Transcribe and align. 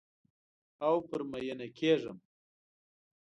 او 0.85 0.95
پر 1.07 1.21
میینه 1.31 1.67
کیږم 1.77 2.17